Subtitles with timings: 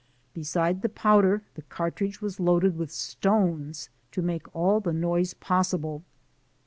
[0.33, 5.35] Besides the powder the car tridge was loaded with stones to make all the noise
[5.35, 6.01] possible.